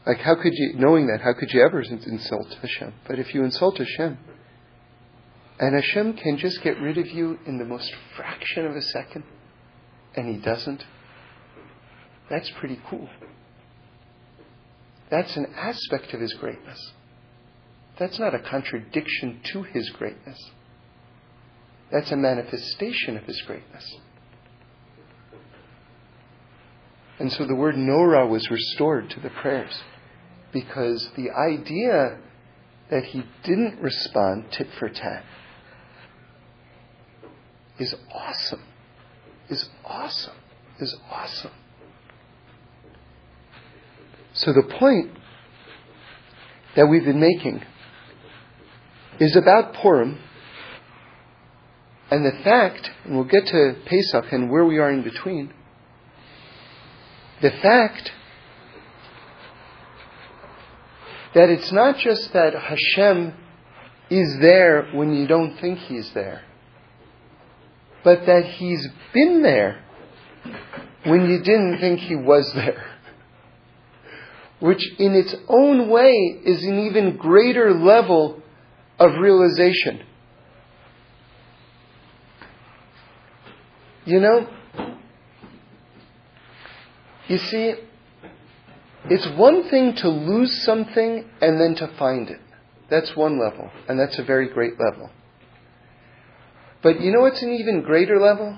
[0.06, 2.94] like how could you, knowing that, how could you ever insult Hashem?
[3.08, 4.20] But if you insult Hashem,
[5.60, 9.24] and Hashem can just get rid of you in the most fraction of a second,
[10.16, 10.84] and He doesn't.
[12.30, 13.10] That's pretty cool.
[15.10, 16.92] That's an aspect of His greatness.
[17.99, 20.51] That's not a contradiction to His greatness.
[21.91, 23.97] That's a manifestation of His greatness.
[27.19, 29.82] And so the word Nora was restored to the prayers
[30.51, 32.17] because the idea
[32.89, 35.23] that he didn't respond tit for tat
[37.79, 38.63] is awesome.
[39.49, 40.36] Is awesome.
[40.79, 41.51] Is awesome.
[44.34, 45.12] So the point
[46.75, 47.63] that we've been making
[49.19, 50.19] is about Purim
[52.12, 55.52] And the fact, and we'll get to Pesach and where we are in between,
[57.41, 58.12] the fact
[61.34, 63.34] that it's not just that Hashem
[64.12, 66.43] is there when you don't think He's there,
[68.04, 69.84] but that He's been there
[71.06, 72.91] when you didn't think He was there.
[74.60, 76.12] Which in its own way
[76.45, 78.42] is an even greater level
[79.04, 80.04] of realization.
[84.06, 84.48] You know,
[87.28, 87.74] you see,
[89.06, 92.42] it's one thing to lose something and then to find it.
[92.89, 95.10] That's one level, and that's a very great level.
[96.82, 98.58] But you know what's an even greater level?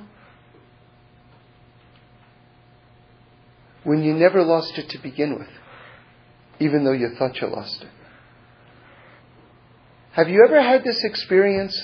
[3.83, 5.49] When you never lost it to begin with,
[6.59, 7.89] even though you thought you lost it.
[10.15, 11.77] Have you ever had this experience?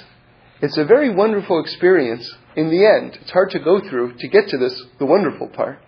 [0.61, 3.19] It's a very wonderful experience in the end.
[3.21, 5.79] It's hard to go through to get to this, the wonderful part.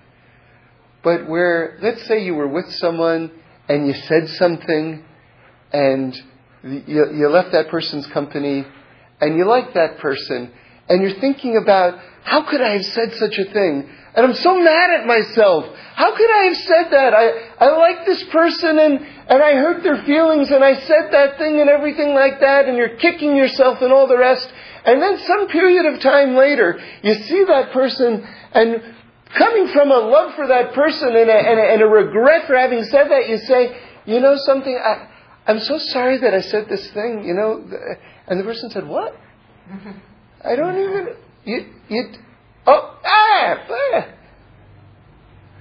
[1.05, 3.31] But where, let's say you were with someone
[3.69, 5.05] and you said something
[5.71, 6.13] and
[6.63, 8.65] you, you left that person's company
[9.21, 10.51] and you like that person
[10.89, 13.89] and you're thinking about, how could I have said such a thing?
[14.15, 15.65] And I'm so mad at myself.
[15.95, 17.13] How could I have said that?
[17.13, 21.37] I, I like this person and, and I hurt their feelings and I said that
[21.39, 24.51] thing and everything like that and you're kicking yourself and all the rest.
[24.85, 28.83] And then some period of time later, you see that person and
[29.35, 32.55] coming from a love for that person and a, and a, and a regret for
[32.55, 35.07] having said that, you say, you know something, I,
[35.47, 37.65] I'm so sorry that I said this thing, you know.
[38.27, 39.15] And the person said, what?
[40.45, 42.13] I don't even, you, you,
[42.67, 44.07] oh, ah, ah.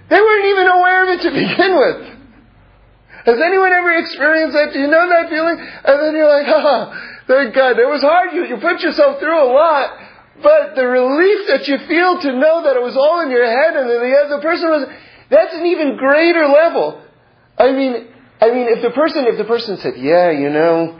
[0.08, 2.12] They weren't even aware of it to begin with.
[3.24, 4.74] Has anyone ever experienced that?
[4.74, 5.56] Do you know that feeling?
[5.58, 6.92] And then you're like, oh,
[7.28, 7.78] thank God.
[7.78, 8.34] It was hard.
[8.34, 9.90] You, you put yourself through a lot.
[10.42, 13.76] But the relief that you feel to know that it was all in your head
[13.76, 14.88] and that the other person was,
[15.30, 17.00] that's an even greater level.
[17.56, 18.08] I mean,
[18.40, 20.98] I mean, if the person, if the person said, yeah, you know,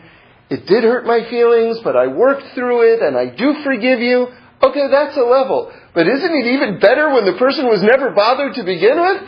[0.48, 4.28] it did hurt my feelings, but I worked through it and I do forgive you.
[4.62, 5.72] Okay, that's a level.
[5.94, 9.22] But isn't it even better when the person was never bothered to begin with?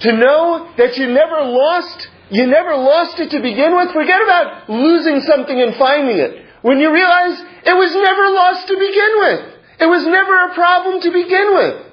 [0.00, 3.92] To know that you never lost, you never lost it to begin with.
[3.92, 6.44] Forget about losing something and finding it.
[6.62, 9.54] When you realize it was never lost to begin with.
[9.80, 11.86] It was never a problem to begin with.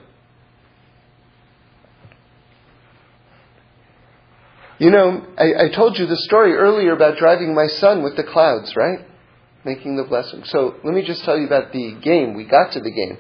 [4.78, 8.24] You know, I, I, told you the story earlier about driving my son with the
[8.24, 9.00] clouds, right?
[9.64, 10.44] Making the blessing.
[10.44, 12.34] So let me just tell you about the game.
[12.34, 13.18] We got to the game.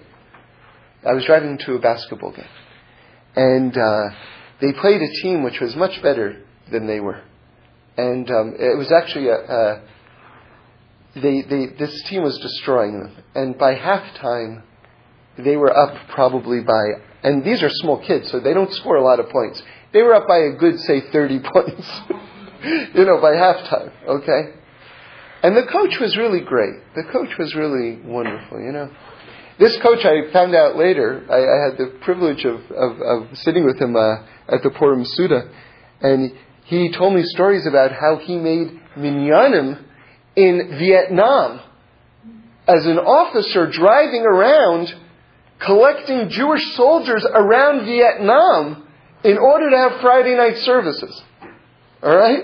[1.05, 2.45] I was driving to a basketball game.
[3.35, 4.09] And uh,
[4.61, 7.21] they played a team which was much better than they were.
[7.97, 9.81] And um, it was actually a, a
[11.15, 13.15] they, they, this team was destroying them.
[13.33, 14.63] And by halftime,
[15.37, 16.83] they were up probably by,
[17.23, 19.61] and these are small kids, so they don't score a lot of points.
[19.93, 22.01] They were up by a good, say, 30 points,
[22.93, 24.59] you know, by halftime, okay?
[25.43, 26.75] And the coach was really great.
[26.95, 28.89] The coach was really wonderful, you know.
[29.57, 33.63] This coach, I found out later, I, I had the privilege of, of, of sitting
[33.65, 34.17] with him uh,
[34.49, 35.49] at the Purim Seudah,
[36.01, 36.33] and
[36.65, 39.81] he told me stories about how he made minyanim
[40.35, 41.61] in Vietnam
[42.67, 44.93] as an officer driving around
[45.59, 48.85] collecting Jewish soldiers around Vietnam
[49.23, 51.21] in order to have Friday night services.
[52.03, 52.43] All right?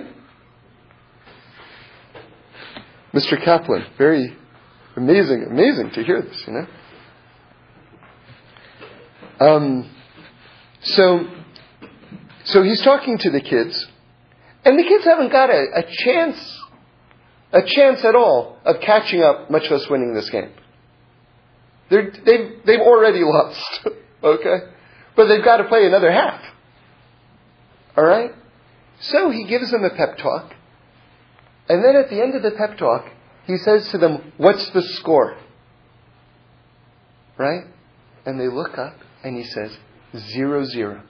[3.13, 3.43] Mr.
[3.43, 4.37] Kaplan, very
[4.95, 6.67] amazing, amazing to hear this, you know.
[9.41, 9.89] Um,
[10.81, 11.27] so,
[12.45, 13.87] so he's talking to the kids,
[14.63, 16.61] and the kids haven't got a, a chance
[17.53, 20.51] a chance at all of catching up, much less winning this game.
[21.89, 23.87] They're, they've, they've already lost,
[24.23, 24.57] okay?
[25.15, 26.41] But they've got to play another half.
[27.97, 28.31] All right?
[29.01, 30.53] So he gives them a pep talk.
[31.67, 33.05] And then at the end of the pep talk,
[33.45, 35.35] he says to them, What's the score?
[37.37, 37.65] Right?
[38.25, 39.77] And they look up and he says,
[40.17, 41.01] Zero, zero.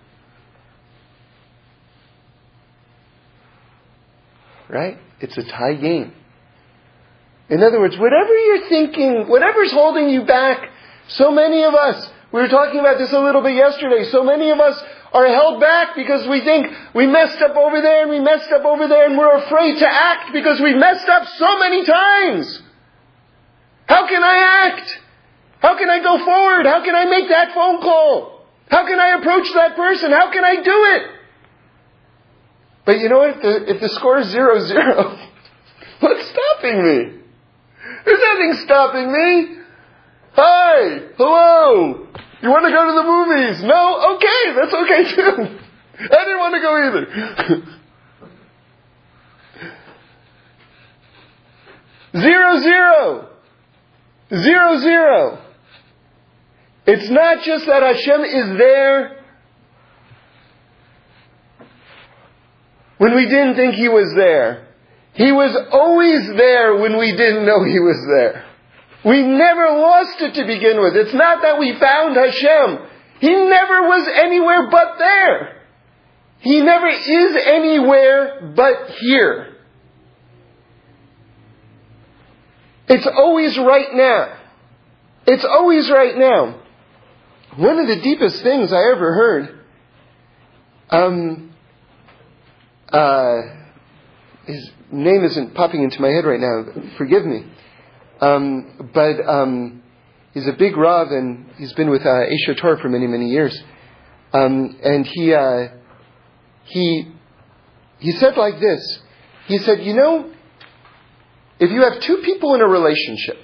[4.69, 4.97] Right?
[5.19, 6.13] It's a tie game.
[7.50, 10.69] In other words, whatever you're thinking, whatever's holding you back,
[11.10, 14.50] so many of us, we were talking about this a little bit yesterday, so many
[14.52, 18.21] of us are held back because we think we messed up over there and we
[18.21, 21.86] messed up over there and we're afraid to act because we messed up so many
[21.86, 22.62] times.
[23.88, 25.00] How can I act?
[25.62, 26.65] How can I go forward?
[26.65, 28.45] How can I make that phone call?
[28.69, 30.12] How can I approach that person?
[30.12, 31.04] How can I do it?
[32.86, 33.36] But you know what?
[33.38, 35.17] If the, if the score is zero zero,
[36.00, 37.19] what's stopping me?
[38.06, 39.58] There's nothing stopping me.
[40.34, 41.00] Hi!
[41.17, 42.08] Hello!
[42.41, 43.62] You want to go to the movies?
[43.62, 44.15] No?
[44.15, 45.60] Okay, that's okay too.
[46.00, 47.06] I didn't want to go either.
[52.19, 53.28] zero, zero.
[54.34, 55.50] Zero, zero.
[56.93, 59.23] It's not just that Hashem is there
[62.97, 64.67] when we didn't think He was there.
[65.13, 68.43] He was always there when we didn't know He was there.
[69.06, 70.97] We never lost it to begin with.
[70.97, 72.86] It's not that we found Hashem.
[73.21, 75.62] He never was anywhere but there.
[76.39, 79.56] He never is anywhere but here.
[82.89, 84.38] It's always right now.
[85.25, 86.61] It's always right now.
[87.57, 89.59] One of the deepest things I ever heard,
[90.89, 91.53] um,
[92.89, 93.41] uh,
[94.45, 96.63] his name isn't popping into my head right now.
[96.97, 97.45] Forgive me.
[98.21, 99.83] Um, but um,
[100.33, 103.61] he's a big Rav, and he's been with uh, Aish HaTorah for many, many years.
[104.31, 105.75] Um, and he, uh,
[106.65, 107.11] he,
[107.99, 108.99] he said like this.
[109.47, 110.31] He said, you know,
[111.59, 113.43] if you have two people in a relationship,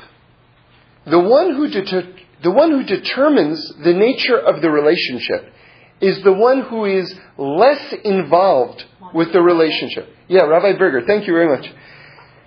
[1.05, 2.13] the one who, deter-
[2.43, 5.53] the one who determines the nature of the relationship
[5.99, 10.07] is the one who is less involved with the relationship.
[10.27, 11.71] Yeah, Rabbi Berger, thank you very much.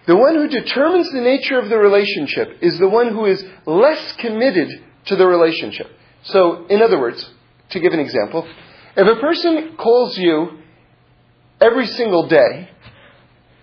[0.07, 4.13] The one who determines the nature of the relationship is the one who is less
[4.15, 4.69] committed
[5.07, 5.89] to the relationship.
[6.23, 7.29] So, in other words,
[7.71, 8.49] to give an example,
[8.97, 10.59] if a person calls you
[11.61, 12.71] every single day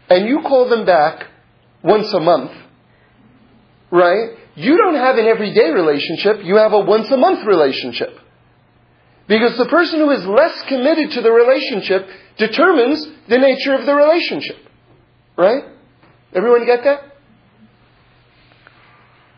[0.09, 1.27] and you call them back
[1.83, 2.51] once a month,
[3.91, 4.37] right?
[4.57, 8.09] You don't have an everyday relationship, you have a once a month relationship.
[9.27, 12.07] Because the person who is less committed to the relationship
[12.39, 14.57] determines the nature of the relationship.
[15.37, 15.63] Right?
[16.33, 17.01] Everyone get that?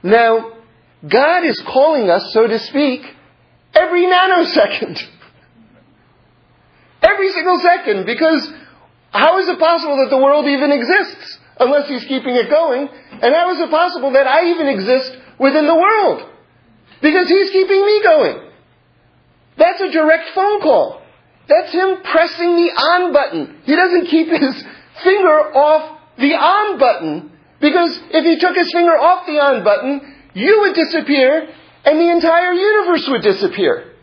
[0.04, 0.54] Now,
[1.06, 3.02] God is calling us, so to speak,
[3.74, 5.02] every nanosecond.
[7.02, 8.50] every single second, because
[9.12, 12.88] how is it possible that the world even exists unless He's keeping it going?
[13.22, 16.30] And how is it possible that I even exist within the world?
[17.02, 18.50] Because He's keeping me going.
[19.58, 21.02] That's a direct phone call.
[21.48, 23.62] That's Him pressing the on button.
[23.64, 24.64] He doesn't keep His
[25.04, 30.16] finger off the on button, because if he took his finger off the on button,
[30.34, 31.48] you would disappear
[31.86, 33.94] and the entire universe would disappear.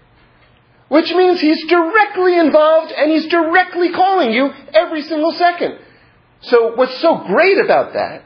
[0.88, 5.78] Which means he's directly involved and he's directly calling you every single second.
[6.42, 8.22] So what's so great about that,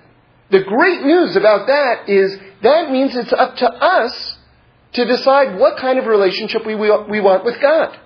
[0.51, 4.37] the great news about that is that means it's up to us
[4.93, 7.97] to decide what kind of relationship we, we want with God.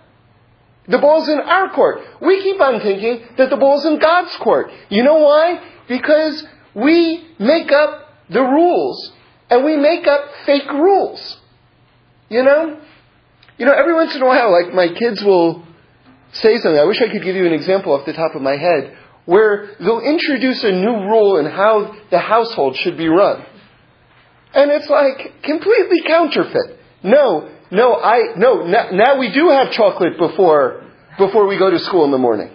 [0.87, 2.01] The ball's in our court.
[2.21, 4.71] We keep on thinking that the ball's in God's court.
[4.91, 5.63] You know why?
[5.89, 9.13] Because we make up the rules
[9.49, 11.41] and we make up fake rules.
[12.29, 12.81] You know?
[13.57, 15.65] You know, every once in a while, like my kids will
[16.33, 16.79] say something.
[16.79, 19.71] I wish I could give you an example off the top of my head where
[19.81, 23.45] they'll introduce a new rule in how the household should be run.
[24.55, 26.79] And it's like completely counterfeit.
[27.03, 30.85] No, no, I, no, now we do have chocolate before,
[31.19, 32.51] before we go to school in the morning.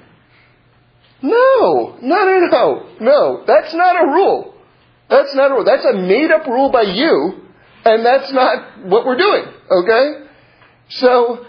[1.21, 3.43] No, no, no, no, no.
[3.45, 4.55] That's not a rule.
[5.09, 5.65] That's not a rule.
[5.65, 7.41] That's a made up rule by you,
[7.83, 10.25] and that's not what we're doing, okay?
[10.89, 11.45] So,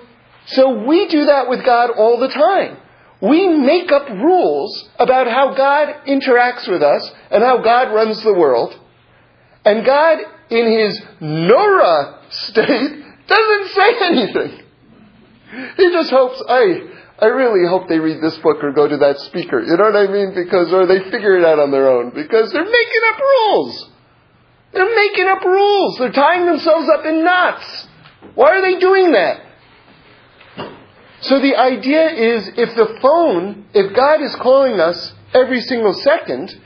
[0.46, 2.78] so we do that with God all the time.
[3.22, 8.32] We make up rules about how God interacts with us and how God runs the
[8.32, 8.78] world.
[9.64, 14.66] And God, in his Nora state, doesn't say anything.
[15.76, 19.18] He just hopes, I, I really hope they read this book or go to that
[19.18, 19.60] speaker.
[19.60, 20.32] You know what I mean?
[20.34, 22.10] Because, or they figure it out on their own.
[22.14, 23.90] Because they're making up rules.
[24.72, 25.98] They're making up rules.
[25.98, 27.86] They're tying themselves up in knots.
[28.34, 29.49] Why are they doing that?
[31.22, 36.58] So the idea is if the phone, if God is calling us every single second,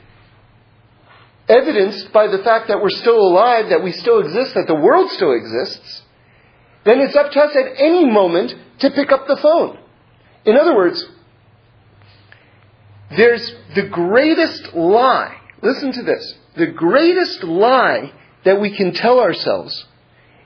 [1.47, 5.11] evidenced by the fact that we're still alive, that we still exist, that the world
[5.11, 6.03] still exists,
[6.85, 9.77] then it's up to us at any moment to pick up the phone.
[10.45, 11.03] In other words,
[13.15, 15.35] there's the greatest lie.
[15.61, 16.35] Listen to this.
[16.55, 18.13] The greatest lie
[18.45, 19.85] that we can tell ourselves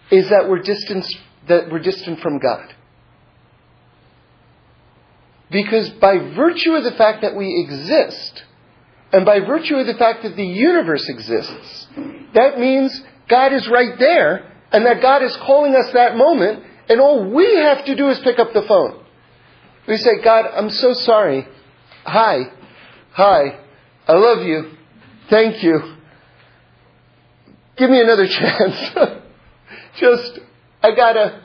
[0.10, 1.06] is that we're distant,
[1.48, 2.74] that we're distant from God.
[5.52, 8.44] Because by virtue of the fact that we exist,
[9.12, 11.88] and by virtue of the fact that the universe exists,
[12.36, 17.00] that means God is right there, and that God is calling us that moment, and
[17.00, 19.04] all we have to do is pick up the phone.
[19.88, 21.48] We say, God, I'm so sorry.
[22.04, 22.42] Hi.
[23.14, 23.60] Hi.
[24.08, 24.72] I love you.
[25.30, 25.96] Thank you.
[27.78, 29.22] Give me another chance.
[30.00, 30.40] just,
[30.84, 31.42] I gotta,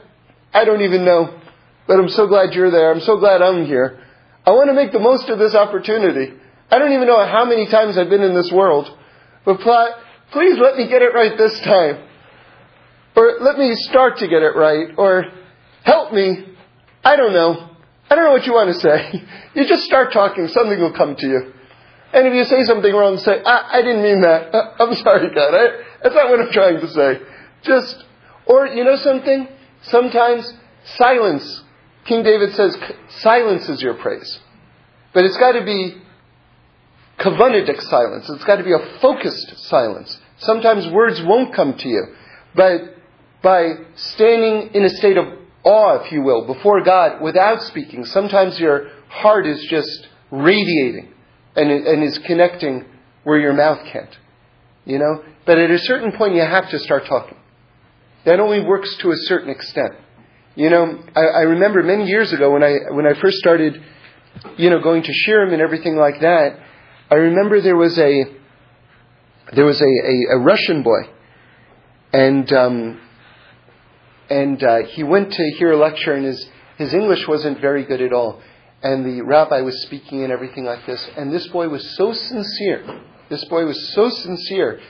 [0.52, 1.40] I don't even know,
[1.86, 2.92] but I'm so glad you're there.
[2.92, 4.00] I'm so glad I'm here.
[4.46, 6.32] I want to make the most of this opportunity.
[6.70, 8.88] I don't even know how many times I've been in this world,
[9.44, 12.08] but please let me get it right this time.
[13.16, 14.88] Or let me start to get it right.
[14.96, 15.24] Or
[15.84, 16.46] help me.
[17.04, 17.70] I don't know.
[18.10, 19.22] I don't know what you want to say.
[19.54, 21.52] You just start talking, something will come to you.
[22.12, 24.52] And if you say something wrong, say, I, I didn't mean that.
[24.80, 25.54] I'm sorry, God.
[25.54, 25.66] I,
[26.02, 27.20] that's not what I'm trying to say.
[27.62, 28.04] Just,
[28.46, 29.46] or you know something?
[29.82, 30.52] Sometimes
[30.96, 31.62] silence.
[32.04, 32.76] King David says,
[33.08, 34.38] silence is your praise.
[35.12, 35.96] But it's got to be
[37.18, 38.28] kavanidic silence.
[38.28, 40.18] It's got to be a focused silence.
[40.38, 42.06] Sometimes words won't come to you.
[42.54, 42.96] But
[43.42, 45.26] by standing in a state of
[45.64, 48.04] awe, if you will, before God without speaking.
[48.04, 51.12] Sometimes your heart is just radiating
[51.56, 52.84] and, and is connecting
[53.22, 54.16] where your mouth can't.
[54.84, 55.24] You know?
[55.46, 57.38] But at a certain point, you have to start talking.
[58.24, 59.94] That only works to a certain extent.
[60.56, 63.82] You know, I, I remember many years ago when I when I first started,
[64.56, 66.60] you know, going to Shiurim and everything like that.
[67.10, 68.24] I remember there was a
[69.54, 71.00] there was a, a, a Russian boy,
[72.12, 73.00] and um,
[74.30, 76.48] and uh, he went to hear a lecture, and his,
[76.78, 78.40] his English wasn't very good at all.
[78.82, 83.02] And the rabbi was speaking and everything like this, and this boy was so sincere.
[83.28, 84.80] This boy was so sincere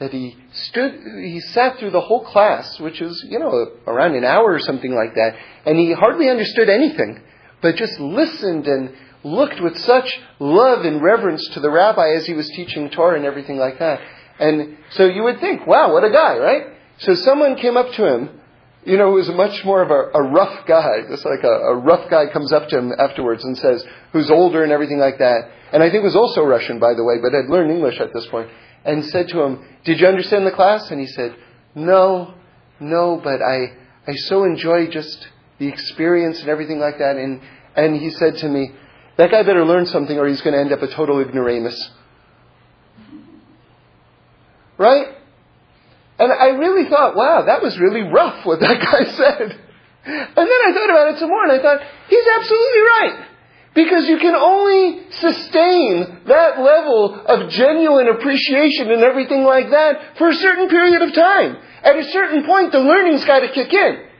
[0.00, 4.24] that he stood, he sat through the whole class, which was, you know, around an
[4.24, 5.36] hour or something like that,
[5.66, 7.22] and he hardly understood anything,
[7.62, 12.32] but just listened and looked with such love and reverence to the rabbi as he
[12.32, 14.00] was teaching Torah and everything like that.
[14.38, 16.62] And so you would think, wow, what a guy, right?
[16.98, 18.40] So someone came up to him
[18.84, 21.02] you know, who was much more of a, a rough guy.
[21.08, 24.62] Just like a, a, rough guy comes up to him afterwards and says, who's older
[24.62, 25.50] and everything like that.
[25.72, 28.26] And I think was also Russian, by the way, but had learned English at this
[28.26, 28.48] point.
[28.84, 30.90] And said to him, did you understand the class?
[30.90, 31.36] And he said,
[31.74, 32.34] no,
[32.80, 33.76] no, but I,
[34.06, 35.28] I so enjoy just
[35.58, 37.16] the experience and everything like that.
[37.16, 37.40] And,
[37.76, 38.72] and he said to me,
[39.18, 41.90] that guy better learn something or he's going to end up a total ignoramus.
[44.78, 45.08] Right?
[46.18, 49.60] And I really thought, wow, that was really rough what that guy said.
[50.04, 53.26] And then I thought about it some more and I thought, he's absolutely right.
[53.74, 60.28] Because you can only sustain that level of genuine appreciation and everything like that for
[60.28, 61.56] a certain period of time.
[61.82, 64.10] At a certain point, the learning's got to kick in.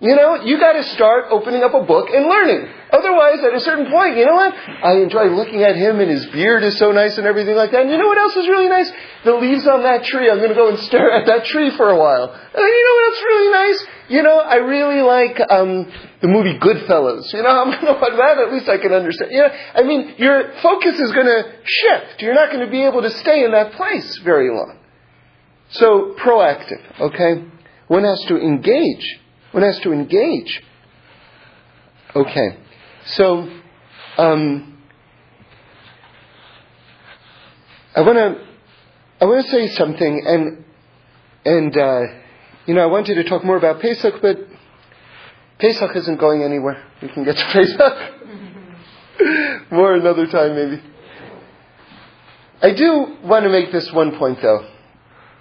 [0.00, 2.72] You know, you got to start opening up a book and learning.
[2.90, 4.54] Otherwise, at a certain point, you know what?
[4.56, 7.82] I enjoy looking at him and his beard is so nice and everything like that.
[7.82, 8.90] And you know what else is really nice?
[9.24, 10.30] The leaves on that tree.
[10.30, 12.32] I'm going to go and stare at that tree for a while.
[12.32, 13.86] And you know what else really nice?
[14.10, 15.90] You know, I really like um,
[16.20, 17.32] the movie Goodfellas.
[17.32, 18.38] You know, I'm going to watch that.
[18.38, 19.30] At least I can understand.
[19.30, 22.20] You know, I mean, your focus is going to shift.
[22.20, 24.78] You're not going to be able to stay in that place very long.
[25.70, 27.44] So, proactive, okay?
[27.86, 29.20] One has to engage
[29.52, 30.62] one has to engage.
[32.14, 32.56] Okay,
[33.06, 33.48] so
[34.18, 34.78] um,
[37.94, 38.46] I want to
[39.20, 40.64] I want to say something, and
[41.44, 42.00] and uh,
[42.66, 44.38] you know I wanted to talk more about Pesach, but
[45.58, 46.82] Pesach isn't going anywhere.
[47.02, 48.20] We can get to Pesach
[49.70, 50.82] more another time, maybe.
[52.62, 54.66] I do want to make this one point, though.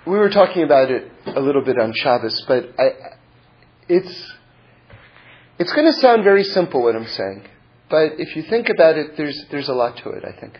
[0.05, 2.89] We were talking about it a little bit on Shabbos, but I,
[3.87, 4.33] it's,
[5.57, 7.45] it's going to sound very simple what I'm saying,
[7.89, 10.59] but if you think about it, there's, there's a lot to it, I think.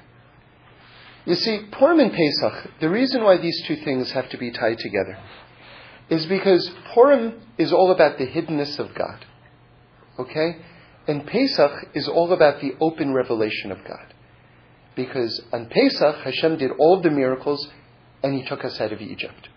[1.26, 4.80] You see, Purim and Pesach, the reason why these two things have to be tied
[4.80, 5.18] together
[6.10, 9.26] is because Purim is all about the hiddenness of God.
[10.18, 10.58] Okay?
[11.08, 14.14] And Pesach is all about the open revelation of God.
[14.96, 17.70] Because on Pesach, Hashem did all the miracles
[18.24, 19.50] and He took us out of Egypt.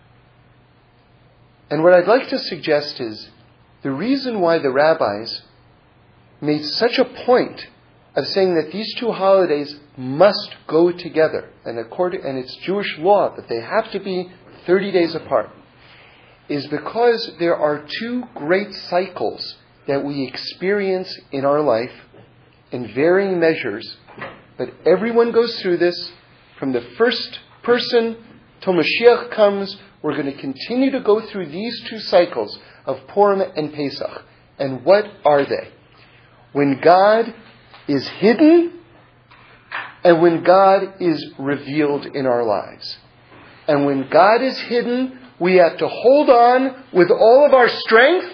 [1.71, 3.31] And what I'd like to suggest is
[3.83, 5.43] the reason why the rabbis
[6.41, 7.67] made such a point
[8.15, 13.35] of saying that these two holidays must go together, and, according, and it's Jewish law
[13.35, 14.31] that they have to be
[14.67, 15.51] 30 days apart,
[16.49, 21.93] is because there are two great cycles that we experience in our life
[22.71, 23.97] in varying measures,
[24.57, 26.13] but everyone goes through this
[26.59, 28.17] from the first person
[28.61, 29.77] till Mashiach comes.
[30.03, 34.25] We're going to continue to go through these two cycles of Purim and Pesach.
[34.59, 35.69] And what are they?
[36.53, 37.35] When God
[37.89, 38.81] is hidden
[40.05, 42.99] and when God is revealed in our lives.
[43.69, 48.33] And when God is hidden, we have to hold on with all of our strength.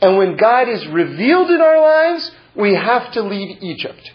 [0.00, 4.10] And when God is revealed in our lives, we have to leave Egypt.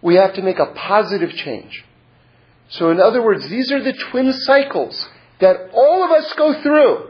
[0.00, 1.84] We have to make a positive change.
[2.68, 5.08] So, in other words, these are the twin cycles
[5.40, 7.08] that all of us go through.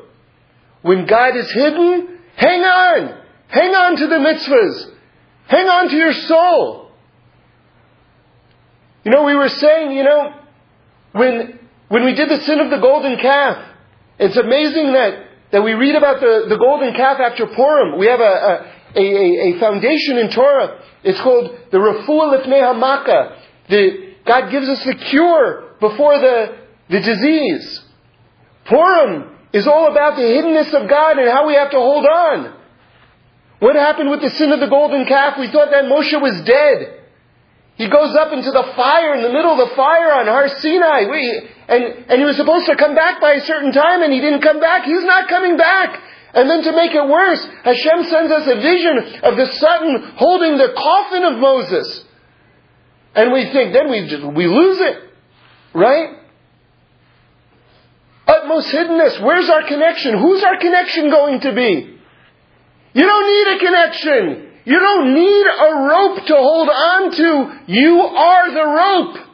[0.80, 3.22] when God is hidden, hang on.
[3.48, 4.92] Hang on to the mitzvahs.
[5.48, 6.90] Hang on to your soul.
[9.04, 10.34] You know, we were saying, you know,
[11.12, 13.67] when, when we did the sin of the golden calf,
[14.18, 17.98] it's amazing that, that we read about the, the golden calf after Purim.
[17.98, 20.82] We have a, a, a, a foundation in Torah.
[21.04, 23.38] It's called the Refuah Lifnei Hamaka.
[23.68, 26.58] The, God gives us the cure before the,
[26.90, 27.82] the disease.
[28.64, 32.54] Purim is all about the hiddenness of God and how we have to hold on.
[33.60, 35.38] What happened with the sin of the golden calf?
[35.38, 36.97] We thought that Moshe was dead.
[37.78, 41.06] He goes up into the fire, in the middle of the fire on Har Sinai.
[41.06, 44.20] We, and, and he was supposed to come back by a certain time and he
[44.20, 44.82] didn't come back.
[44.82, 46.02] He's not coming back.
[46.34, 50.58] And then to make it worse, Hashem sends us a vision of the Satan holding
[50.58, 52.04] the coffin of Moses.
[53.14, 54.96] And we think, then we, just, we lose it.
[55.72, 56.18] Right?
[58.26, 59.22] Utmost hiddenness.
[59.24, 60.18] Where's our connection?
[60.18, 61.96] Who's our connection going to be?
[62.92, 64.47] You don't need a connection.
[64.68, 67.72] You don't need a rope to hold on to.
[67.72, 69.26] You are the rope.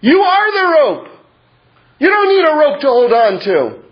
[0.00, 1.08] You are the rope.
[1.98, 3.84] You don't need a rope to hold on to.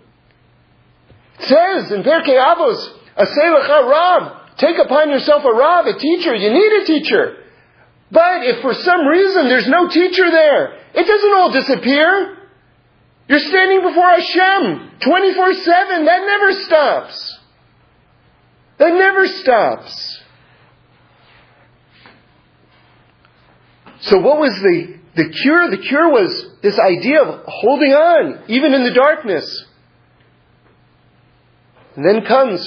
[1.37, 2.81] It says in Pirkei Avos,
[3.15, 6.33] Aseh Lecha Rav, take upon yourself a Rav, a teacher.
[6.33, 7.37] You need a teacher.
[8.09, 12.39] But if for some reason there's no teacher there, it doesn't all disappear.
[13.27, 16.05] You're standing before Hashem 24 7.
[16.05, 17.39] That never stops.
[18.79, 20.12] That never stops.
[24.03, 25.69] So what was the, the cure?
[25.69, 29.65] The cure was this idea of holding on, even in the darkness.
[31.95, 32.59] And then comes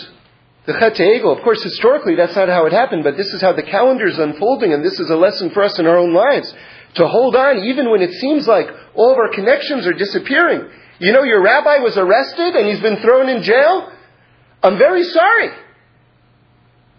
[0.64, 1.37] the Chet Egel.
[1.37, 4.18] Of course, historically, that's not how it happened, but this is how the calendar is
[4.18, 6.53] unfolding, and this is a lesson for us in our own lives.
[6.95, 10.70] To hold on, even when it seems like all of our connections are disappearing.
[11.01, 13.93] You know, your rabbi was arrested and he's been thrown in jail.
[14.62, 15.51] I'm very sorry.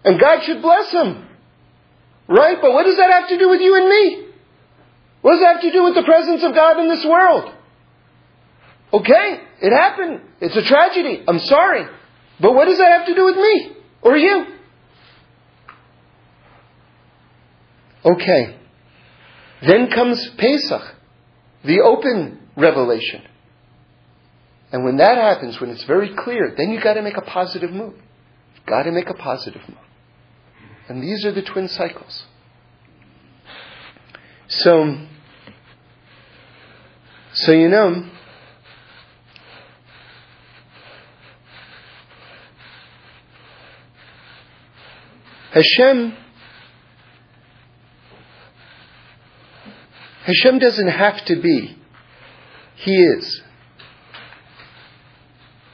[0.04, 1.26] And God should bless him.
[2.28, 2.58] Right?
[2.60, 4.27] But what does that have to do with you and me?
[5.20, 7.52] What does that have to do with the presence of God in this world?
[8.92, 10.20] Okay, it happened.
[10.40, 11.22] It's a tragedy.
[11.26, 11.86] I'm sorry.
[12.40, 14.46] But what does that have to do with me or you?
[18.04, 18.56] Okay.
[19.62, 20.94] Then comes Pesach,
[21.64, 23.22] the open revelation.
[24.70, 27.72] And when that happens, when it's very clear, then you've got to make a positive
[27.72, 27.94] move.
[28.54, 29.78] You've got to make a positive move.
[30.88, 32.24] And these are the twin cycles.
[34.48, 34.96] So,
[37.34, 38.08] so you know,
[45.52, 46.16] Hashem
[50.24, 51.76] Hashem doesn't have to be.
[52.76, 53.42] He is.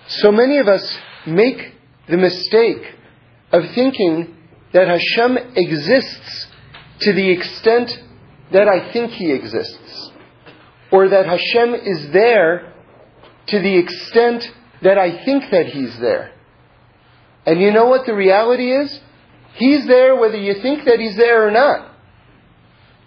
[0.06, 0.96] So many of us
[1.26, 1.74] make
[2.08, 2.94] the mistake
[3.52, 4.36] of thinking
[4.72, 6.46] that Hashem exists
[7.00, 7.90] to the extent
[8.52, 10.10] that I think He exists.
[10.90, 12.72] Or that Hashem is there
[13.48, 14.48] to the extent
[14.82, 16.32] that I think that He's there.
[17.46, 19.00] And you know what the reality is?
[19.54, 21.90] He's there whether you think that He's there or not.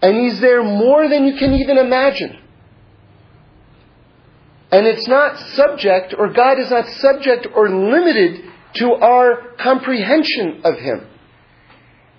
[0.01, 2.39] And He's there more than you can even imagine.
[4.71, 8.43] And it's not subject, or God is not subject or limited
[8.75, 11.07] to our comprehension of Him.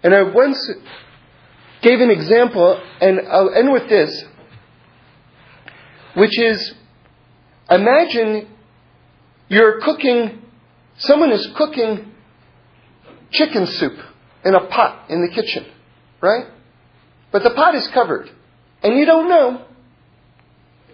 [0.02, 0.70] And I once
[1.82, 4.24] gave an example, and I'll end with this,
[6.14, 6.74] which is
[7.70, 8.48] imagine
[9.48, 10.42] you're cooking,
[10.98, 12.12] someone is cooking
[13.30, 13.98] chicken soup
[14.44, 15.66] in a pot in the kitchen,
[16.20, 16.46] right?
[17.30, 18.30] But the pot is covered.
[18.82, 19.66] And you don't know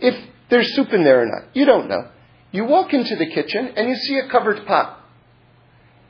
[0.01, 0.14] if
[0.51, 1.55] there's soup in there or not.
[1.55, 2.09] You don't know.
[2.51, 5.01] You walk into the kitchen and you see a covered pot.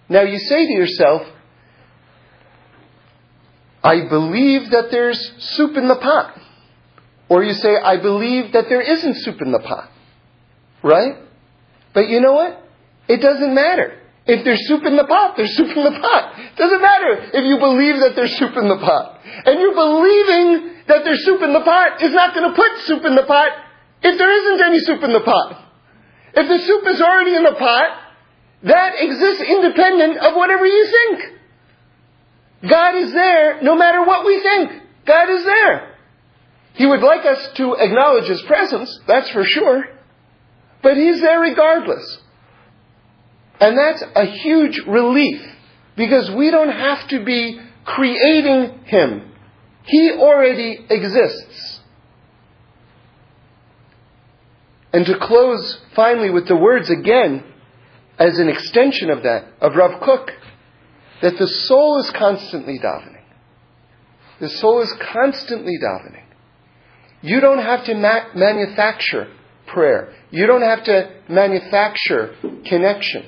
[0.08, 1.22] Now you say to yourself,
[3.84, 5.20] I believe that there's
[5.56, 6.40] soup in the pot.
[7.28, 9.90] Or you say, I believe that there isn't soup in the pot.
[10.82, 11.16] Right?
[11.92, 12.64] But you know what?
[13.08, 14.00] It doesn't matter.
[14.26, 16.32] If there's soup in the pot, there's soup in the pot.
[16.40, 19.20] It doesn't matter if you believe that there's soup in the pot.
[19.44, 23.04] And you believing that there's soup in the pot is not going to put soup
[23.04, 23.52] in the pot
[24.02, 25.60] if there isn't any soup in the pot.
[26.32, 28.00] If the soup is already in the pot,
[28.64, 31.43] that exists independent of whatever you think.
[32.68, 34.82] God is there no matter what we think.
[35.06, 35.96] God is there.
[36.74, 39.84] He would like us to acknowledge His presence, that's for sure.
[40.82, 42.18] But He's there regardless.
[43.60, 45.40] And that's a huge relief
[45.96, 49.32] because we don't have to be creating Him.
[49.84, 51.80] He already exists.
[54.92, 57.44] And to close finally with the words again
[58.18, 60.30] as an extension of that, of Rav Kook,
[61.22, 63.22] that the soul is constantly davening.
[64.40, 66.24] The soul is constantly davening.
[67.22, 69.28] You don't have to ma- manufacture
[69.66, 70.12] prayer.
[70.30, 72.34] You don't have to manufacture
[72.66, 73.24] connection.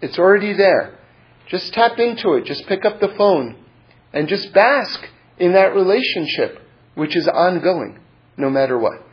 [0.00, 0.98] It's already there.
[1.48, 2.44] Just tap into it.
[2.44, 3.56] Just pick up the phone
[4.12, 5.00] and just bask
[5.38, 6.60] in that relationship,
[6.94, 8.00] which is ongoing
[8.36, 9.05] no matter what.